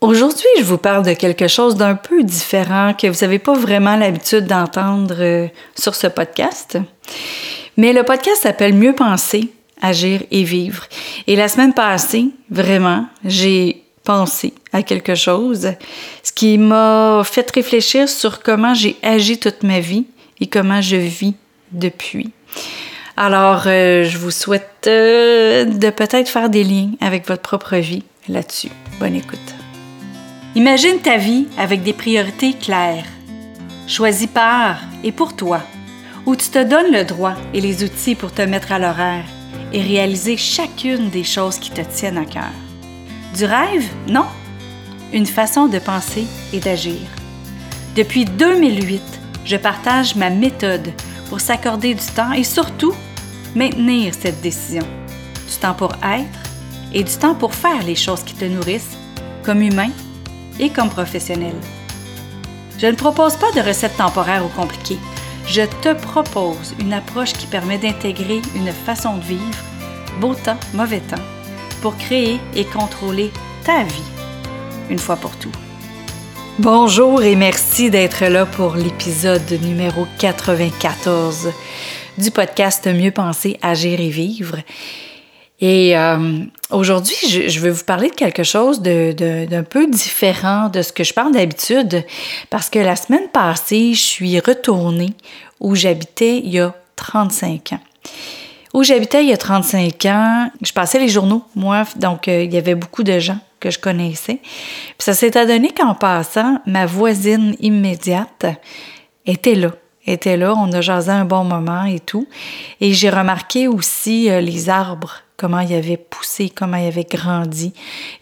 Aujourd'hui, 0.00 0.46
je 0.58 0.64
vous 0.64 0.78
parle 0.78 1.04
de 1.04 1.12
quelque 1.14 1.48
chose 1.48 1.74
d'un 1.74 1.96
peu 1.96 2.22
différent 2.22 2.94
que 2.94 3.08
vous 3.08 3.20
n'avez 3.22 3.40
pas 3.40 3.54
vraiment 3.54 3.96
l'habitude 3.96 4.46
d'entendre 4.46 5.16
euh, 5.18 5.48
sur 5.74 5.96
ce 5.96 6.06
podcast. 6.06 6.78
Mais 7.76 7.92
le 7.92 8.04
podcast 8.04 8.42
s'appelle 8.42 8.74
Mieux 8.74 8.94
penser, 8.94 9.50
agir 9.82 10.22
et 10.30 10.44
vivre. 10.44 10.84
Et 11.26 11.34
la 11.34 11.48
semaine 11.48 11.74
passée, 11.74 12.26
vraiment, 12.48 13.06
j'ai 13.24 13.82
pensé 14.04 14.54
à 14.72 14.84
quelque 14.84 15.16
chose, 15.16 15.72
ce 16.22 16.32
qui 16.32 16.58
m'a 16.58 17.22
fait 17.24 17.50
réfléchir 17.50 18.08
sur 18.08 18.40
comment 18.40 18.74
j'ai 18.74 18.96
agi 19.02 19.40
toute 19.40 19.64
ma 19.64 19.80
vie 19.80 20.06
et 20.40 20.46
comment 20.46 20.80
je 20.80 20.96
vis 20.96 21.34
depuis. 21.72 22.30
Alors, 23.16 23.64
euh, 23.66 24.04
je 24.04 24.16
vous 24.16 24.30
souhaite 24.30 24.86
euh, 24.86 25.64
de 25.64 25.90
peut-être 25.90 26.28
faire 26.28 26.50
des 26.50 26.62
liens 26.62 26.90
avec 27.00 27.26
votre 27.26 27.42
propre 27.42 27.74
vie 27.76 28.04
là-dessus. 28.28 28.70
Bonne 29.00 29.16
écoute. 29.16 29.57
Imagine 30.58 30.98
ta 30.98 31.18
vie 31.18 31.46
avec 31.56 31.84
des 31.84 31.92
priorités 31.92 32.52
claires, 32.52 33.04
choisies 33.86 34.26
par 34.26 34.80
et 35.04 35.12
pour 35.12 35.36
toi, 35.36 35.60
où 36.26 36.34
tu 36.34 36.48
te 36.48 36.60
donnes 36.60 36.90
le 36.90 37.04
droit 37.04 37.36
et 37.54 37.60
les 37.60 37.84
outils 37.84 38.16
pour 38.16 38.32
te 38.32 38.42
mettre 38.42 38.72
à 38.72 38.80
l'horaire 38.80 39.22
et 39.72 39.80
réaliser 39.80 40.36
chacune 40.36 41.10
des 41.10 41.22
choses 41.22 41.60
qui 41.60 41.70
te 41.70 41.82
tiennent 41.82 42.18
à 42.18 42.24
cœur. 42.24 42.50
Du 43.36 43.44
rêve? 43.44 43.86
Non? 44.08 44.24
Une 45.12 45.26
façon 45.26 45.68
de 45.68 45.78
penser 45.78 46.26
et 46.52 46.58
d'agir. 46.58 47.06
Depuis 47.94 48.24
2008, 48.24 49.00
je 49.44 49.56
partage 49.56 50.16
ma 50.16 50.28
méthode 50.28 50.92
pour 51.28 51.40
s'accorder 51.40 51.94
du 51.94 52.06
temps 52.16 52.32
et 52.32 52.42
surtout 52.42 52.94
maintenir 53.54 54.12
cette 54.12 54.40
décision. 54.40 54.82
Du 55.48 55.54
temps 55.60 55.74
pour 55.74 55.92
être 56.02 56.50
et 56.92 57.04
du 57.04 57.12
temps 57.12 57.36
pour 57.36 57.54
faire 57.54 57.84
les 57.84 57.94
choses 57.94 58.24
qui 58.24 58.34
te 58.34 58.44
nourrissent, 58.44 58.98
comme 59.44 59.62
humain 59.62 59.90
et 60.58 60.70
comme 60.70 60.90
professionnel. 60.90 61.54
Je 62.78 62.86
ne 62.86 62.96
propose 62.96 63.36
pas 63.36 63.50
de 63.52 63.60
recettes 63.60 63.96
temporaires 63.96 64.44
ou 64.44 64.48
compliquées. 64.48 64.98
Je 65.46 65.62
te 65.82 65.94
propose 65.94 66.74
une 66.78 66.92
approche 66.92 67.32
qui 67.32 67.46
permet 67.46 67.78
d'intégrer 67.78 68.40
une 68.54 68.72
façon 68.72 69.16
de 69.16 69.24
vivre, 69.24 69.64
beau 70.20 70.34
temps, 70.34 70.58
mauvais 70.74 71.00
temps, 71.00 71.22
pour 71.82 71.96
créer 71.96 72.38
et 72.54 72.64
contrôler 72.64 73.30
ta 73.64 73.82
vie, 73.82 74.10
une 74.90 74.98
fois 74.98 75.16
pour 75.16 75.36
tout. 75.36 75.52
Bonjour 76.58 77.22
et 77.22 77.36
merci 77.36 77.88
d'être 77.88 78.24
là 78.24 78.44
pour 78.44 78.74
l'épisode 78.74 79.50
numéro 79.62 80.06
94 80.18 81.52
du 82.18 82.30
podcast 82.32 82.86
Mieux 82.88 83.12
penser, 83.12 83.58
agir 83.62 84.00
et 84.00 84.08
vivre. 84.08 84.56
Et 85.60 85.96
euh, 85.96 86.44
aujourd'hui, 86.70 87.16
je, 87.26 87.60
veux 87.60 87.70
vous 87.70 87.84
parler 87.84 88.10
de 88.10 88.14
quelque 88.14 88.44
chose 88.44 88.80
d'un 88.80 89.62
peu 89.68 89.88
différent 89.88 90.68
de 90.68 90.82
ce 90.82 90.92
que 90.92 91.02
je 91.02 91.12
parle 91.12 91.32
d'habitude, 91.32 92.04
parce 92.48 92.70
que 92.70 92.78
la 92.78 92.94
semaine 92.94 93.28
passée, 93.32 93.94
je 93.94 94.00
suis 94.00 94.38
retournée 94.38 95.14
où 95.58 95.74
j'habitais 95.74 96.38
il 96.38 96.50
y 96.50 96.60
a 96.60 96.74
35 96.94 97.72
ans. 97.72 97.80
Où 98.72 98.84
j'habitais 98.84 99.24
il 99.24 99.30
y 99.30 99.32
a 99.32 99.36
35 99.36 100.04
ans, 100.06 100.50
je 100.62 100.72
passais 100.72 101.00
les 101.00 101.08
journaux, 101.08 101.42
moi, 101.56 101.84
donc 101.96 102.28
euh, 102.28 102.44
il 102.44 102.54
y 102.54 102.58
avait 102.58 102.76
beaucoup 102.76 103.02
de 103.02 103.18
gens 103.18 103.38
que 103.58 103.70
je 103.70 103.80
connaissais. 103.80 104.38
Puis 104.42 104.94
ça 105.00 105.14
s'est 105.14 105.36
adonné 105.36 105.72
qu'en 105.72 105.94
passant, 105.94 106.60
ma 106.66 106.86
voisine 106.86 107.56
immédiate 107.58 108.46
était 109.26 109.56
là 109.56 109.72
était 110.12 110.36
là, 110.36 110.54
on 110.54 110.72
a 110.72 110.80
jasé 110.80 111.10
un 111.10 111.24
bon 111.24 111.44
moment 111.44 111.84
et 111.84 112.00
tout. 112.00 112.26
Et 112.80 112.92
j'ai 112.92 113.10
remarqué 113.10 113.68
aussi 113.68 114.30
euh, 114.30 114.40
les 114.40 114.68
arbres 114.68 115.22
comment 115.36 115.60
il 115.60 115.72
avait 115.72 115.96
poussé, 115.96 116.50
comment 116.50 116.76
il 116.76 116.86
avait 116.86 117.06
grandi. 117.08 117.72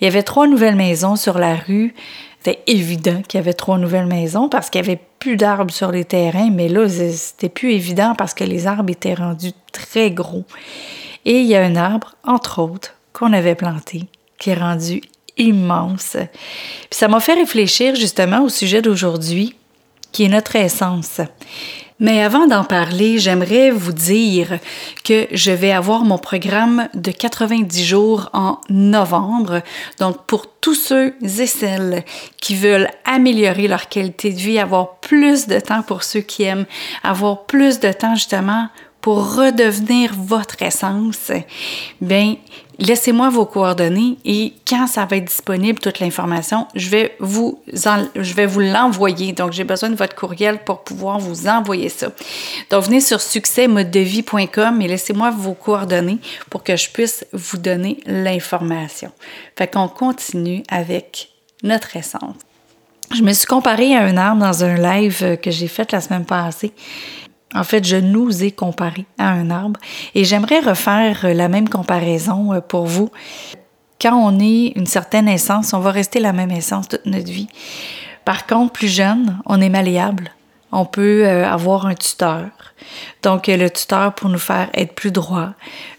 Il 0.01 0.05
y 0.05 0.07
avait 0.07 0.23
trois 0.23 0.47
nouvelles 0.47 0.77
maisons 0.77 1.17
sur 1.17 1.39
la 1.39 1.57
rue. 1.57 1.95
C'était 2.39 2.63
évident 2.69 3.23
qu'il 3.27 3.39
y 3.39 3.43
avait 3.43 3.55
trois 3.55 3.79
nouvelles 3.79 4.07
maisons 4.07 4.49
parce 4.49 4.71
qu'il 4.71 4.83
n'y 4.83 4.89
avait 4.89 5.01
plus 5.19 5.37
d'arbres 5.37 5.73
sur 5.73 5.91
les 5.91 6.05
terrains, 6.05 6.51
mais 6.51 6.69
là, 6.69 6.89
c'était 6.89 7.49
plus 7.49 7.73
évident 7.73 8.15
parce 8.17 8.35
que 8.35 8.45
les 8.45 8.69
arbres 8.69 8.91
étaient 8.91 9.15
rendus 9.15 9.53
très 9.73 10.13
gros. 10.13 10.45
Et 11.25 11.41
il 11.41 11.47
y 11.47 11.57
a 11.57 11.65
un 11.65 11.75
arbre, 11.75 12.15
entre 12.23 12.63
autres, 12.63 12.95
qu'on 13.13 13.33
avait 13.33 13.57
planté, 13.57 14.05
qui 14.39 14.51
est 14.51 14.55
rendu 14.55 15.01
immense. 15.39 16.17
Puis 16.17 16.99
ça 16.99 17.09
m'a 17.09 17.19
fait 17.19 17.35
réfléchir 17.35 17.97
justement 17.97 18.43
au 18.45 18.49
sujet 18.49 18.83
d'aujourd'hui, 18.83 19.57
qui 20.17 20.25
est 20.25 20.29
notre 20.29 20.57
essence. 20.57 21.21
Mais 22.01 22.23
avant 22.23 22.47
d'en 22.47 22.65
parler, 22.65 23.19
j'aimerais 23.19 23.71
vous 23.71 23.93
dire 23.93 24.59
que 25.05 25.27
je 25.31 25.51
vais 25.51 25.73
avoir 25.73 26.05
mon 26.05 26.17
programme 26.17 26.89
de 26.95 27.11
90 27.11 27.85
jours 27.85 28.31
en 28.33 28.59
novembre. 28.71 29.61
Donc, 30.01 30.25
pour 30.27 30.47
tous 30.47 30.75
ceux 30.75 31.15
et 31.21 31.47
celles 31.47 32.03
qui 32.41 32.55
veulent 32.55 32.89
améliorer 33.05 33.69
leur 33.69 33.91
qualité 33.91 34.33
de 34.33 34.39
vie, 34.39 34.59
avoir 34.59 35.01
plus 35.01 35.49
de 35.49 35.61
temps 35.61 35.83
pour 35.83 36.03
ceux 36.03 36.21
qui 36.21 36.45
aiment, 36.45 36.65
avoir 37.03 37.45
plus 37.45 37.79
de 37.79 37.93
temps 37.93 38.15
justement 38.15 38.69
pour 39.03 39.37
redevenir 39.37 40.15
votre 40.17 40.63
essence, 40.63 41.31
bien, 42.01 42.37
laissez-moi 42.79 43.31
vos 43.31 43.47
coordonnées 43.47 44.19
et 44.25 44.53
quand 44.67 44.87
ça 44.87 45.05
va 45.05 45.17
être 45.17 45.25
disponible, 45.25 45.79
toute 45.79 46.01
l'information, 46.01 46.67
je 46.75 46.89
vais 46.89 47.17
vous, 47.21 47.61
l'envoyer. 48.57 49.33
Donc, 49.33 49.53
j'ai 49.53 49.65
besoin 49.65 49.91
de 49.91 49.97
votre 49.97 50.15
courriel 50.15 50.63
pour 50.65 50.85
pouvoir 50.85 51.19
vous 51.19 51.49
envoyer 51.49 51.89
ça. 51.89 52.09
Donc, 52.71 52.85
venez 52.85 53.01
sur 53.01 53.21
succèsmodedevie.com 53.21 54.81
et 54.83 54.89
laissez-moi 54.89 55.31
vos 55.31 55.55
coordonnées 55.55 56.19
pour 56.51 56.63
que 56.63 56.77
je 56.77 56.91
puisse 56.91 57.27
vous 57.33 57.59
donner 57.59 57.99
l'information. 58.07 59.11
Fait 59.57 59.69
qu'on 59.69 59.89
continue 59.89 60.63
avec 60.69 61.31
notre 61.63 61.97
essence. 61.97 62.37
Je 63.15 63.23
me 63.23 63.33
suis 63.33 63.47
comparée 63.47 63.95
à 63.95 64.03
un 64.03 64.17
arbre 64.17 64.43
dans 64.43 64.65
un 64.65 64.75
live 64.75 65.39
que 65.41 65.51
j'ai 65.51 65.69
fait 65.69 65.93
la 65.93 66.01
semaine 66.01 66.25
passée. 66.25 66.73
En 67.57 67.65
fait, 67.65 67.85
je 67.85 67.97
nous 67.97 68.45
ai 68.45 68.51
comparé 68.51 69.07
à 69.19 69.31
un 69.31 69.51
arbre 69.51 69.81
et 70.15 70.25
j'aimerais 70.25 70.61
refaire 70.61 71.27
la 71.35 71.49
même 71.49 71.69
comparaison 71.69 72.53
euh, 72.53 72.61
pour 72.61 72.87
vous. 72.87 73.11
Quand 74.01 74.15
on 74.15 74.39
est 74.39 74.73
une 74.77 74.87
certaine 74.87 75.27
essence, 75.27 75.73
on 75.73 75.81
va 75.81 75.91
rester 75.91 76.21
la 76.21 76.35
même 76.35 76.51
essence 76.51 76.89
toute 76.89 77.07
notre 77.07 77.31
vie. 77.31 77.49
Par 78.27 78.47
contre, 78.47 78.73
plus 78.73 78.89
jeune, 78.89 79.39
on 79.47 79.61
est 79.61 79.71
malléable. 79.71 80.33
On 80.71 80.85
peut 80.85 81.25
euh, 81.25 81.49
avoir 81.49 81.87
un 81.87 81.95
tuteur. 81.95 82.51
Donc, 83.23 83.47
le 83.47 83.69
tuteur 83.69 84.13
pour 84.15 84.29
nous 84.29 84.39
faire 84.39 84.69
être 84.75 84.95
plus 84.95 85.13
droit. 85.13 85.55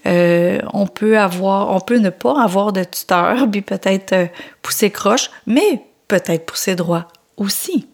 Euh, 0.05 0.59
on 0.73 0.85
peut 0.85 1.17
avoir, 1.17 1.71
on 1.71 1.79
peut 1.79 1.97
ne 1.97 2.11
pas 2.11 2.39
avoir 2.43 2.71
de 2.71 2.83
tuteur, 2.83 3.47
puis 3.51 3.61
peut-être 3.61 4.29
pousser 4.61 4.91
croche, 4.91 5.31
mais 5.47 5.81
peut-être 6.07 6.45
pousser 6.45 6.75
droit 6.75 7.07
aussi. 7.37 7.87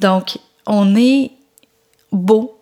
Donc, 0.00 0.38
on 0.66 0.96
est 0.96 1.30
beau 2.10 2.61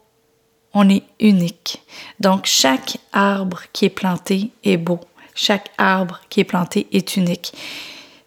on 0.74 0.88
est 0.88 1.02
unique. 1.18 1.82
Donc, 2.20 2.46
chaque 2.46 2.98
arbre 3.12 3.62
qui 3.72 3.86
est 3.86 3.90
planté 3.90 4.50
est 4.64 4.76
beau. 4.76 5.00
Chaque 5.34 5.70
arbre 5.78 6.20
qui 6.28 6.40
est 6.40 6.44
planté 6.44 6.86
est 6.92 7.16
unique. 7.16 7.52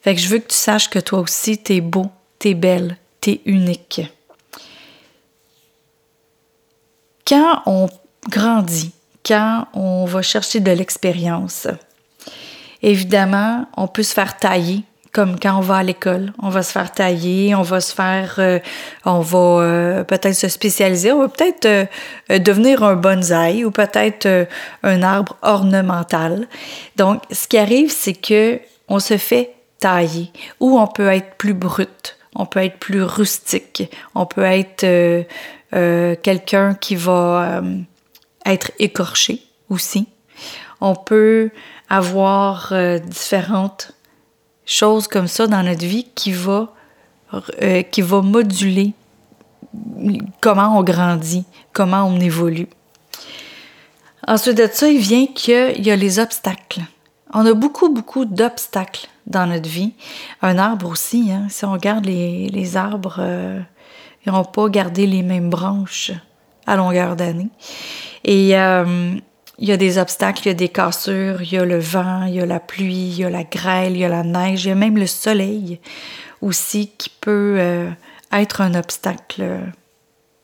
Fait 0.01 0.15
que 0.15 0.21
je 0.21 0.27
veux 0.27 0.39
que 0.39 0.47
tu 0.47 0.57
saches 0.57 0.89
que 0.89 0.99
toi 0.99 1.19
aussi, 1.19 1.57
t'es 1.57 1.79
beau, 1.79 2.07
t'es 2.39 2.53
belle, 2.53 2.97
t'es 3.21 3.41
unique. 3.45 4.01
Quand 7.25 7.61
on 7.65 7.87
grandit, 8.29 8.91
quand 9.25 9.67
on 9.73 10.05
va 10.05 10.21
chercher 10.21 10.59
de 10.59 10.71
l'expérience, 10.71 11.67
évidemment, 12.81 13.67
on 13.77 13.87
peut 13.87 14.03
se 14.03 14.13
faire 14.13 14.37
tailler 14.37 14.83
comme 15.13 15.39
quand 15.39 15.55
on 15.55 15.61
va 15.61 15.77
à 15.77 15.83
l'école, 15.83 16.33
on 16.41 16.49
va 16.49 16.63
se 16.63 16.71
faire 16.71 16.91
tailler, 16.91 17.53
on 17.53 17.61
va 17.61 17.79
se 17.79 17.93
faire, 17.93 18.35
euh, 18.39 18.57
on 19.05 19.19
va 19.19 19.37
euh, 19.37 20.03
peut-être 20.03 20.33
se 20.33 20.47
spécialiser, 20.47 21.11
on 21.11 21.19
va 21.19 21.27
peut-être 21.27 21.65
euh, 21.65 22.39
devenir 22.39 22.83
un 22.83 22.95
bonsaï 22.95 23.63
ou 23.63 23.69
peut-être 23.69 24.47
un 24.81 25.03
arbre 25.03 25.37
ornemental. 25.43 26.47
Donc, 26.95 27.21
ce 27.31 27.47
qui 27.47 27.59
arrive, 27.59 27.91
c'est 27.91 28.15
que 28.15 28.59
on 28.89 28.99
se 28.99 29.17
fait 29.17 29.53
tailler 29.79 30.31
ou 30.59 30.79
on 30.79 30.87
peut 30.87 31.09
être 31.09 31.35
plus 31.35 31.53
brut, 31.53 32.17
on 32.35 32.47
peut 32.47 32.63
être 32.63 32.79
plus 32.79 33.03
rustique, 33.03 33.91
on 34.15 34.25
peut 34.25 34.41
être 34.41 34.85
quelqu'un 36.23 36.73
qui 36.73 36.95
va 36.95 37.61
être 38.45 38.71
écorché 38.79 39.43
aussi. 39.69 40.07
On 40.81 40.95
peut 40.95 41.49
avoir 41.89 42.73
différentes 43.05 43.93
choses 44.65 45.07
comme 45.07 45.27
ça 45.27 45.47
dans 45.47 45.63
notre 45.63 45.85
vie 45.85 46.07
qui 46.15 46.31
va, 46.31 46.73
euh, 47.61 47.81
qui 47.83 48.01
va 48.01 48.21
moduler 48.21 48.93
comment 50.41 50.77
on 50.77 50.83
grandit, 50.83 51.45
comment 51.71 52.03
on 52.03 52.19
évolue. 52.19 52.67
Ensuite 54.27 54.57
de 54.57 54.69
ça, 54.71 54.87
il 54.87 54.99
vient 54.99 55.27
qu'il 55.27 55.85
y 55.85 55.91
a 55.91 55.95
les 55.95 56.19
obstacles. 56.19 56.81
On 57.33 57.45
a 57.45 57.53
beaucoup, 57.53 57.89
beaucoup 57.89 58.25
d'obstacles 58.25 59.07
dans 59.25 59.47
notre 59.47 59.67
vie. 59.67 59.93
Un 60.41 60.57
arbre 60.57 60.89
aussi, 60.89 61.31
hein. 61.31 61.47
si 61.49 61.65
on 61.65 61.71
regarde 61.73 62.05
les, 62.05 62.77
arbres, 62.77 63.17
euh, 63.19 63.59
ils 64.25 64.31
n'ont 64.31 64.45
pas 64.45 64.69
gardé 64.69 65.07
les 65.07 65.23
mêmes 65.23 65.49
branches 65.49 66.11
à 66.67 66.75
longueur 66.75 67.15
d'année. 67.15 67.49
Et 68.23 68.57
euh, 68.57 69.15
il 69.59 69.67
y 69.67 69.71
a 69.71 69.77
des 69.77 69.97
obstacles, 69.97 70.41
il 70.45 70.47
y 70.47 70.51
a 70.51 70.55
des 70.55 70.69
cassures, 70.69 71.41
il 71.41 71.53
y 71.53 71.57
a 71.57 71.65
le 71.65 71.77
vent, 71.77 72.23
il 72.25 72.35
y 72.35 72.41
a 72.41 72.45
la 72.45 72.59
pluie, 72.59 73.11
il 73.11 73.19
y 73.19 73.23
a 73.23 73.29
la 73.29 73.43
grêle, 73.43 73.93
il 73.93 73.99
y 73.99 74.05
a 74.05 74.09
la 74.09 74.23
neige, 74.23 74.65
il 74.65 74.69
y 74.69 74.71
a 74.71 74.75
même 74.75 74.97
le 74.97 75.07
soleil 75.07 75.79
aussi 76.41 76.91
qui 76.97 77.09
peut 77.09 77.55
euh, 77.59 77.89
être 78.31 78.61
un 78.61 78.73
obstacle 78.73 79.43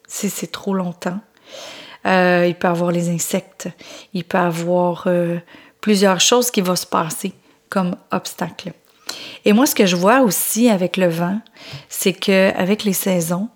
si 0.07 0.29
c'est 0.29 0.51
trop 0.51 0.73
longtemps. 0.73 1.19
Euh, 2.05 2.45
il 2.47 2.55
peut 2.55 2.67
avoir 2.67 2.91
les 2.91 3.09
insectes, 3.09 3.67
il 4.13 4.23
peut 4.23 4.37
y 4.37 4.41
avoir 4.41 5.03
euh, 5.07 5.37
plusieurs 5.81 6.21
choses 6.21 6.49
qui 6.51 6.61
vont 6.61 6.75
se 6.75 6.85
passer 6.85 7.33
comme 7.69 7.95
obstacle. 8.11 8.71
Et 9.43 9.53
moi, 9.53 9.65
ce 9.65 9.75
que 9.75 9.85
je 9.85 9.95
vois 9.95 10.21
aussi 10.21 10.69
avec 10.69 10.97
le 10.97 11.07
vent, 11.07 11.39
c'est 11.89 12.13
qu'avec 12.13 12.83
les 12.83 12.93
saisons, 12.93 13.49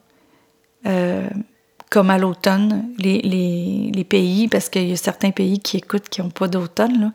comme 1.94 2.10
à 2.10 2.18
l'automne, 2.18 2.90
les, 2.98 4.06
pays, 4.10 4.48
parce 4.48 4.68
qu'il 4.68 4.90
y 4.90 4.94
a 4.94 4.96
certains 4.96 5.30
pays 5.30 5.60
qui 5.60 5.78
écoutent 5.78 6.10
qui 6.10 6.24
n'ont 6.24 6.32
pas 6.32 6.48
d'automne, 6.48 7.14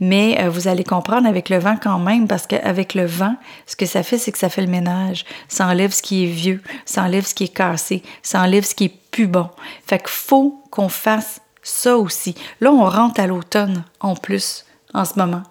mais 0.00 0.38
euh, 0.40 0.48
vous 0.48 0.66
allez 0.66 0.82
comprendre 0.82 1.28
avec 1.28 1.50
le 1.50 1.58
vent 1.58 1.76
quand 1.80 1.98
même, 1.98 2.26
parce 2.26 2.46
qu'avec 2.46 2.94
le 2.94 3.04
vent, 3.04 3.36
ce 3.66 3.76
que 3.76 3.84
ça 3.84 4.02
fait, 4.02 4.16
c'est 4.16 4.32
que 4.32 4.38
ça 4.38 4.48
fait 4.48 4.62
le 4.62 4.70
ménage. 4.70 5.26
Ça 5.48 5.66
enlève 5.66 5.92
ce 5.92 6.00
qui 6.00 6.24
est 6.24 6.28
vieux, 6.28 6.62
ça 6.86 7.02
enlève 7.02 7.26
ce 7.26 7.34
qui 7.34 7.44
est 7.44 7.54
cassé, 7.54 8.02
ça 8.22 8.40
enlève 8.40 8.64
ce 8.64 8.74
qui 8.74 8.84
est 8.84 8.96
plus 9.10 9.26
bon. 9.26 9.50
Fait 9.86 9.98
qu'il 9.98 10.08
faut 10.08 10.58
qu'on 10.70 10.88
fasse 10.88 11.42
ça 11.62 11.98
aussi. 11.98 12.34
Là, 12.62 12.72
on 12.72 12.88
rentre 12.88 13.20
à 13.20 13.26
l'automne 13.26 13.84
en 14.00 14.16
plus 14.16 14.64
en 14.94 15.04
ce 15.04 15.18
moment. 15.18 15.42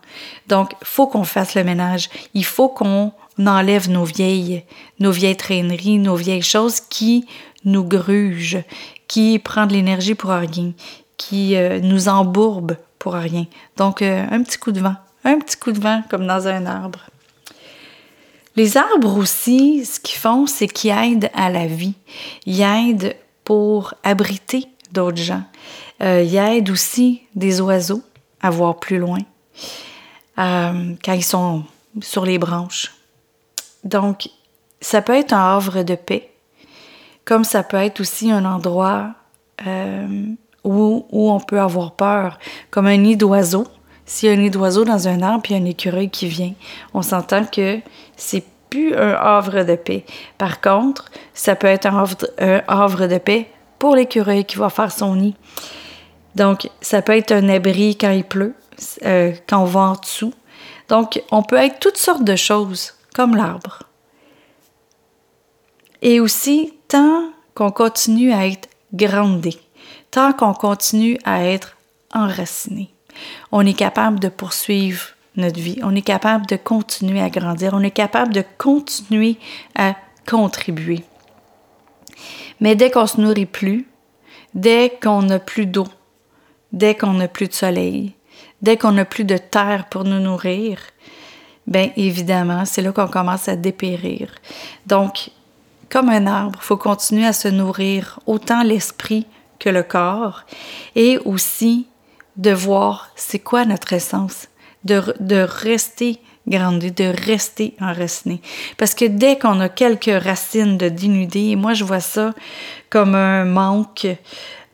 Donc, 0.47 0.71
faut 0.83 1.05
qu'on 1.05 1.25
fasse 1.25 1.53
le 1.53 1.63
ménage. 1.63 2.09
Il 2.33 2.45
faut 2.45 2.69
qu'on 2.69 3.11
enlève 3.37 3.87
nos 3.87 4.03
vieilles, 4.03 4.63
nos 4.99 5.11
vieilles 5.11 5.37
traîneries, 5.37 5.99
nos 5.99 6.15
vieilles 6.15 6.41
choses 6.41 6.79
qui 6.79 7.27
nous 7.65 7.83
gruge, 7.83 8.59
qui 9.07 9.39
prend 9.39 9.65
de 9.65 9.73
l'énergie 9.73 10.15
pour 10.15 10.31
rien, 10.31 10.73
qui 11.17 11.55
euh, 11.55 11.79
nous 11.81 12.09
embourbe 12.09 12.77
pour 12.99 13.13
rien. 13.13 13.45
Donc, 13.77 14.01
euh, 14.01 14.25
un 14.31 14.43
petit 14.43 14.57
coup 14.57 14.71
de 14.71 14.79
vent, 14.79 14.95
un 15.23 15.39
petit 15.39 15.57
coup 15.57 15.71
de 15.71 15.79
vent 15.79 16.03
comme 16.09 16.25
dans 16.25 16.47
un 16.47 16.65
arbre. 16.65 16.99
Les 18.55 18.77
arbres 18.77 19.17
aussi, 19.17 19.85
ce 19.85 19.99
qu'ils 19.99 20.19
font, 20.19 20.45
c'est 20.45 20.67
qu'ils 20.67 20.91
aident 20.91 21.29
à 21.33 21.49
la 21.49 21.65
vie. 21.65 21.95
Ils 22.45 22.61
aident 22.61 23.15
pour 23.43 23.93
abriter 24.03 24.67
d'autres 24.91 25.17
gens. 25.17 25.43
Euh, 26.01 26.21
ils 26.21 26.35
aident 26.35 26.69
aussi 26.69 27.21
des 27.35 27.61
oiseaux 27.61 28.03
à 28.41 28.49
voir 28.49 28.79
plus 28.79 28.97
loin 28.97 29.19
quand 30.35 31.13
ils 31.13 31.23
sont 31.23 31.63
sur 32.01 32.25
les 32.25 32.39
branches. 32.39 32.91
Donc, 33.83 34.29
ça 34.81 35.01
peut 35.01 35.15
être 35.15 35.33
un 35.33 35.55
havre 35.55 35.83
de 35.83 35.95
paix 35.95 36.32
comme 37.25 37.43
ça 37.43 37.63
peut 37.63 37.77
être 37.77 37.99
aussi 37.99 38.31
un 38.31 38.45
endroit 38.45 39.11
euh, 39.65 40.07
où, 40.63 41.05
où, 41.11 41.31
on 41.31 41.39
peut 41.39 41.59
avoir 41.59 41.93
peur, 41.93 42.39
comme 42.69 42.87
un 42.87 42.97
nid 42.97 43.17
d'oiseau. 43.17 43.67
S'il 44.05 44.29
y 44.29 44.31
a 44.31 44.35
un 44.35 44.41
nid 44.41 44.49
d'oiseau 44.49 44.83
dans 44.83 45.07
un 45.07 45.21
arbre, 45.21 45.41
puis 45.43 45.55
un 45.55 45.65
écureuil 45.65 46.09
qui 46.09 46.27
vient, 46.27 46.53
on 46.93 47.01
s'entend 47.01 47.45
que 47.45 47.79
c'est 48.17 48.43
plus 48.69 48.95
un 48.95 49.11
havre 49.11 49.63
de 49.63 49.75
paix. 49.75 50.03
Par 50.37 50.59
contre, 50.59 51.11
ça 51.33 51.55
peut 51.55 51.67
être 51.67 51.85
un 51.85 52.03
havre, 52.67 53.07
de 53.07 53.17
paix 53.17 53.49
pour 53.77 53.95
l'écureuil 53.95 54.45
qui 54.45 54.57
va 54.57 54.69
faire 54.69 54.91
son 54.91 55.15
nid. 55.15 55.35
Donc, 56.35 56.69
ça 56.81 57.01
peut 57.01 57.15
être 57.15 57.31
un 57.31 57.47
abri 57.49 57.95
quand 57.95 58.09
il 58.09 58.23
pleut, 58.23 58.55
euh, 59.05 59.31
quand 59.47 59.61
on 59.61 59.65
va 59.65 59.81
en 59.81 59.93
dessous. 59.93 60.33
Donc, 60.89 61.21
on 61.31 61.43
peut 61.43 61.57
être 61.57 61.79
toutes 61.79 61.97
sortes 61.97 62.23
de 62.23 62.35
choses, 62.35 62.95
comme 63.13 63.35
l'arbre. 63.35 63.83
Et 66.01 66.19
aussi, 66.19 66.73
tant 66.93 67.31
qu'on 67.55 67.71
continue 67.71 68.31
à 68.31 68.45
être 68.45 68.69
grandé, 68.93 69.57
tant 70.11 70.31
qu'on 70.31 70.53
continue 70.53 71.17
à 71.23 71.43
être 71.43 71.75
enraciné, 72.13 72.93
on 73.51 73.65
est 73.65 73.73
capable 73.73 74.19
de 74.19 74.29
poursuivre 74.29 75.01
notre 75.35 75.59
vie, 75.59 75.79
on 75.81 75.95
est 75.95 76.03
capable 76.03 76.45
de 76.45 76.55
continuer 76.55 77.19
à 77.19 77.31
grandir, 77.31 77.71
on 77.73 77.81
est 77.81 77.89
capable 77.89 78.31
de 78.31 78.43
continuer 78.59 79.37
à 79.73 79.95
contribuer. 80.29 81.03
Mais 82.59 82.75
dès 82.75 82.91
qu'on 82.91 83.07
se 83.07 83.19
nourrit 83.19 83.47
plus, 83.47 83.87
dès 84.53 84.95
qu'on 85.01 85.23
n'a 85.23 85.39
plus 85.39 85.65
d'eau, 85.65 85.87
dès 86.73 86.93
qu'on 86.93 87.13
n'a 87.13 87.27
plus 87.27 87.47
de 87.47 87.53
soleil, 87.53 88.13
dès 88.61 88.77
qu'on 88.77 88.91
n'a 88.91 89.05
plus 89.05 89.25
de 89.25 89.37
terre 89.37 89.87
pour 89.89 90.03
nous 90.03 90.19
nourrir, 90.19 90.77
bien 91.65 91.89
évidemment, 91.97 92.65
c'est 92.65 92.83
là 92.83 92.91
qu'on 92.91 93.07
commence 93.07 93.47
à 93.47 93.55
dépérir. 93.55 94.29
Donc, 94.85 95.31
comme 95.93 96.09
un 96.09 96.25
arbre, 96.25 96.57
il 96.59 96.65
faut 96.65 96.75
continuer 96.75 97.27
à 97.27 97.33
se 97.33 97.47
nourrir 97.47 98.19
autant 98.25 98.63
l'esprit 98.63 99.27
que 99.59 99.69
le 99.69 99.83
corps 99.83 100.43
et 100.95 101.19
aussi 101.19 101.85
de 102.35 102.49
voir 102.49 103.11
c'est 103.15 103.37
quoi 103.37 103.63
notre 103.63 103.93
essence, 103.93 104.47
de, 104.85 105.03
de 105.19 105.41
rester 105.47 106.19
grandi, 106.47 106.91
de 106.91 107.13
rester 107.27 107.75
enraciné. 107.79 108.41
Parce 108.77 108.95
que 108.95 109.05
dès 109.05 109.37
qu'on 109.37 109.59
a 109.59 109.69
quelques 109.69 110.23
racines 110.23 110.79
de 110.79 110.89
dénudées, 110.89 111.55
moi 111.55 111.75
je 111.75 111.83
vois 111.83 111.99
ça 111.99 112.33
comme 112.89 113.13
un 113.13 113.45
manque 113.45 114.07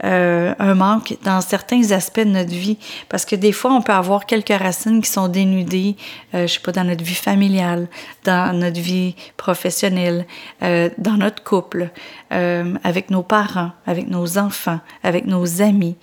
euh, 0.03 0.53
un 0.59 0.75
manque 0.75 1.17
dans 1.23 1.41
certains 1.41 1.91
aspects 1.91 2.19
de 2.19 2.29
notre 2.29 2.51
vie. 2.51 2.77
Parce 3.09 3.25
que 3.25 3.35
des 3.35 3.51
fois, 3.51 3.73
on 3.73 3.81
peut 3.81 3.93
avoir 3.93 4.25
quelques 4.25 4.57
racines 4.57 5.01
qui 5.01 5.09
sont 5.09 5.27
dénudées, 5.27 5.95
euh, 6.33 6.47
je 6.47 6.53
sais 6.53 6.59
pas, 6.59 6.71
dans 6.71 6.83
notre 6.83 7.03
vie 7.03 7.15
familiale, 7.15 7.87
dans 8.23 8.57
notre 8.57 8.79
vie 8.79 9.15
professionnelle, 9.37 10.25
euh, 10.63 10.89
dans 10.97 11.17
notre 11.17 11.43
couple, 11.43 11.89
euh, 12.31 12.75
avec 12.83 13.09
nos 13.09 13.23
parents, 13.23 13.71
avec 13.85 14.07
nos 14.07 14.37
enfants, 14.37 14.79
avec 15.03 15.25
nos 15.25 15.61
amis, 15.61 15.95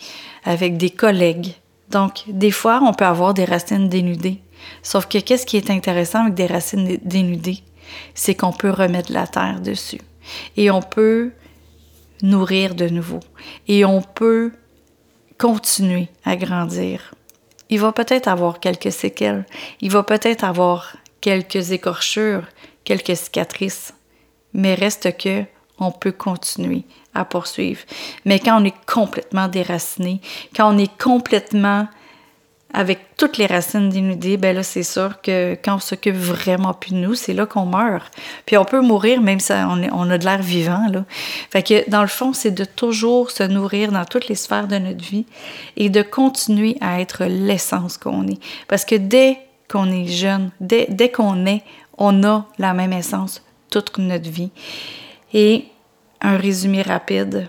avec 0.44 0.76
des 0.76 0.90
collègues. 0.90 1.54
Donc, 1.90 2.25
des 2.26 2.50
fois, 2.50 2.81
on 2.82 2.93
peut 2.93 3.04
avoir 3.04 3.32
des 3.34 3.44
racines 3.44 3.88
dénudées. 3.88 4.40
Sauf 4.82 5.06
que 5.06 5.19
qu'est-ce 5.19 5.46
qui 5.46 5.56
est 5.56 5.70
intéressant 5.70 6.22
avec 6.22 6.34
des 6.34 6.46
racines 6.46 6.98
dénudées? 7.04 7.62
C'est 8.14 8.34
qu'on 8.34 8.52
peut 8.52 8.70
remettre 8.70 9.12
la 9.12 9.26
terre 9.26 9.60
dessus. 9.60 10.00
Et 10.56 10.70
on 10.70 10.82
peut 10.82 11.31
nourrir 12.22 12.74
de 12.74 12.88
nouveau. 12.88 13.20
Et 13.68 13.84
on 13.84 14.02
peut 14.02 14.52
continuer 15.38 16.08
à 16.24 16.36
grandir. 16.36 17.14
Il 17.68 17.80
va 17.80 17.92
peut-être 17.92 18.28
avoir 18.28 18.60
quelques 18.60 18.92
séquelles, 18.92 19.44
il 19.80 19.90
va 19.90 20.02
peut-être 20.02 20.44
avoir 20.44 20.96
quelques 21.20 21.72
écorchures, 21.72 22.44
quelques 22.84 23.16
cicatrices, 23.16 23.92
mais 24.52 24.74
reste 24.74 25.16
que 25.18 25.44
on 25.78 25.90
peut 25.90 26.12
continuer 26.12 26.84
à 27.12 27.24
poursuivre. 27.24 27.82
Mais 28.24 28.38
quand 28.38 28.60
on 28.60 28.64
est 28.64 28.86
complètement 28.86 29.48
déraciné, 29.48 30.20
quand 30.54 30.74
on 30.74 30.78
est 30.78 30.96
complètement 30.98 31.88
avec 32.76 33.17
toutes 33.17 33.38
les 33.38 33.46
racines 33.46 33.88
dénudées, 33.88 34.37
ben 34.37 34.55
là, 34.55 34.62
c'est 34.62 34.82
sûr 34.82 35.23
que 35.23 35.56
quand 35.64 35.76
on 35.76 35.81
s'occupe 35.81 36.14
vraiment 36.14 36.75
plus 36.75 36.93
de 36.93 36.99
nous, 36.99 37.14
c'est 37.14 37.32
là 37.32 37.46
qu'on 37.46 37.64
meurt. 37.64 38.12
Puis 38.44 38.58
on 38.58 38.67
peut 38.67 38.82
mourir 38.82 39.23
même 39.23 39.40
si 39.40 39.52
on, 39.52 39.81
on 39.93 40.10
a 40.10 40.19
de 40.19 40.24
l'air 40.27 40.43
vivant, 40.43 40.86
là. 40.93 41.06
Fait 41.50 41.62
que 41.62 41.89
dans 41.89 42.03
le 42.03 42.06
fond, 42.06 42.34
c'est 42.34 42.50
de 42.50 42.67
toujours 42.67 43.31
se 43.31 43.43
nourrir 43.43 43.93
dans 43.93 44.05
toutes 44.05 44.29
les 44.29 44.34
sphères 44.34 44.69
de 44.69 44.77
notre 44.77 45.03
vie 45.03 45.24
et 45.79 45.89
de 45.89 46.03
continuer 46.03 46.77
à 46.82 47.00
être 47.00 47.24
l'essence 47.24 47.96
qu'on 47.96 48.29
est. 48.29 48.39
Parce 48.69 48.84
que 48.84 48.94
dès 48.94 49.39
qu'on 49.70 49.91
est 49.91 50.06
jeune, 50.06 50.50
dès, 50.60 50.86
dès 50.91 51.08
qu'on 51.08 51.46
est, 51.46 51.62
on 51.96 52.24
a 52.24 52.44
la 52.58 52.74
même 52.74 52.93
essence 52.93 53.43
toute 53.70 53.96
notre 53.96 54.29
vie. 54.29 54.50
Et 55.32 55.65
un 56.20 56.36
résumé 56.36 56.82
rapide, 56.82 57.48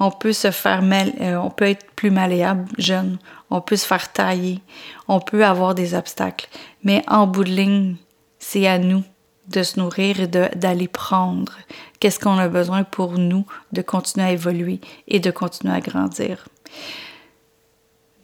on 0.00 0.10
peut 0.10 0.32
se 0.32 0.50
faire 0.50 0.80
mal, 0.80 1.12
euh, 1.20 1.36
on 1.36 1.50
peut 1.50 1.66
être 1.66 1.90
plus 1.94 2.10
malléable 2.10 2.66
jeune, 2.78 3.18
on 3.50 3.60
peut 3.60 3.76
se 3.76 3.86
faire 3.86 4.12
tailler, 4.12 4.60
on 5.06 5.20
peut 5.20 5.44
avoir 5.44 5.74
des 5.74 5.94
obstacles. 5.94 6.48
Mais 6.84 7.02
en 7.08 7.26
bout 7.26 7.44
de 7.44 7.50
ligne, 7.50 7.96
c'est 8.38 8.66
à 8.66 8.78
nous 8.78 9.04
de 9.48 9.62
se 9.62 9.80
nourrir 9.80 10.20
et 10.20 10.26
d'aller 10.26 10.88
prendre 10.88 11.52
qu'est-ce 12.00 12.20
qu'on 12.20 12.38
a 12.38 12.48
besoin 12.48 12.84
pour 12.84 13.12
nous 13.12 13.46
de 13.72 13.82
continuer 13.82 14.26
à 14.26 14.32
évoluer 14.32 14.80
et 15.06 15.20
de 15.20 15.30
continuer 15.30 15.74
à 15.74 15.80
grandir. 15.80 16.46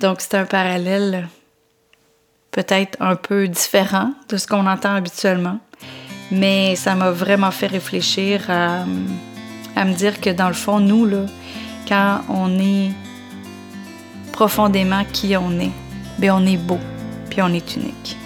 Donc 0.00 0.20
c'est 0.20 0.34
un 0.34 0.44
parallèle 0.44 1.28
peut-être 2.50 2.96
un 3.00 3.16
peu 3.16 3.48
différent 3.48 4.12
de 4.28 4.36
ce 4.36 4.46
qu'on 4.46 4.66
entend 4.66 4.94
habituellement, 4.94 5.58
mais 6.30 6.76
ça 6.76 6.94
m'a 6.94 7.10
vraiment 7.10 7.50
fait 7.50 7.66
réfléchir 7.66 8.48
à, 8.50 8.84
à 9.74 9.84
me 9.84 9.94
dire 9.94 10.20
que 10.20 10.30
dans 10.30 10.48
le 10.48 10.54
fond, 10.54 10.78
nous, 10.78 11.06
là, 11.06 11.24
quand 11.88 12.20
on 12.28 12.58
est 12.58 12.90
profondément 14.34 15.04
qui 15.12 15.36
on 15.36 15.60
est, 15.60 15.70
bien 16.18 16.36
on 16.36 16.44
est 16.44 16.56
beau, 16.56 16.80
puis 17.30 17.40
on 17.40 17.54
est 17.54 17.76
unique. 17.76 18.16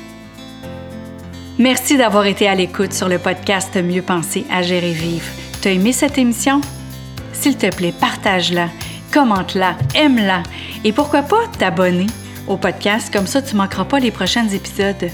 Merci 1.58 1.98
d'avoir 1.98 2.24
été 2.24 2.48
à 2.48 2.54
l'écoute 2.54 2.94
sur 2.94 3.10
le 3.10 3.18
podcast 3.18 3.76
Mieux 3.76 4.00
penser, 4.00 4.46
agir 4.50 4.82
et 4.82 4.92
vivre. 4.92 5.26
T'as 5.60 5.72
aimé 5.72 5.92
cette 5.92 6.16
émission? 6.16 6.62
S'il 7.34 7.58
te 7.58 7.74
plaît, 7.74 7.92
partage-la, 7.92 8.68
commente-la, 9.12 9.76
aime-la 9.94 10.44
et 10.82 10.92
pourquoi 10.92 11.20
pas 11.22 11.46
t'abonner 11.58 12.06
au 12.46 12.56
podcast, 12.56 13.12
comme 13.12 13.26
ça 13.26 13.42
tu 13.42 13.54
manqueras 13.54 13.84
pas 13.84 13.98
les 13.98 14.10
prochains 14.10 14.48
épisodes. 14.48 15.10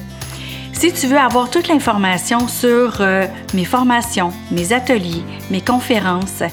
Si 0.73 0.93
tu 0.93 1.09
veux 1.09 1.19
avoir 1.19 1.51
toute 1.51 1.67
l'information 1.67 2.47
sur 2.47 3.01
euh, 3.01 3.27
mes 3.53 3.65
formations, 3.65 4.31
mes 4.53 4.73
ateliers, 4.73 5.25
mes 5.51 5.61
conférences, 5.61 6.45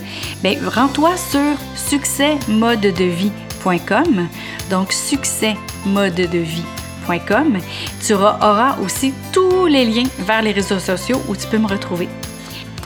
ben, 0.41 0.57
rends-toi 0.67 1.15
sur 1.17 1.57
succèsmodedevie.com 1.75 3.50
succèsmodedevie.com, 3.61 4.27
donc 4.69 4.91
succèsmodedevie.com. 4.91 7.57
Tu 8.05 8.13
auras 8.13 8.77
aussi 8.79 9.13
tous 9.31 9.67
les 9.67 9.85
liens 9.85 10.09
vers 10.19 10.41
les 10.41 10.51
réseaux 10.51 10.79
sociaux 10.79 11.21
où 11.27 11.35
tu 11.35 11.47
peux 11.47 11.57
me 11.57 11.67
retrouver. 11.67 12.09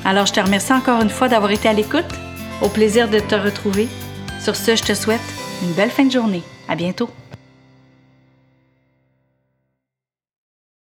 Alors, 0.03 0.25
je 0.25 0.33
te 0.33 0.39
remercie 0.39 0.73
encore 0.73 1.01
une 1.01 1.09
fois 1.09 1.27
d'avoir 1.27 1.51
été 1.51 1.67
à 1.67 1.73
l'écoute. 1.73 2.05
Au 2.61 2.69
plaisir 2.69 3.09
de 3.09 3.19
te 3.19 3.35
retrouver. 3.35 3.87
Sur 4.39 4.55
ce, 4.55 4.75
je 4.75 4.83
te 4.83 4.93
souhaite 4.93 5.19
une 5.63 5.73
belle 5.73 5.89
fin 5.89 6.05
de 6.05 6.11
journée. 6.11 6.43
À 6.67 6.75
bientôt. 6.75 7.09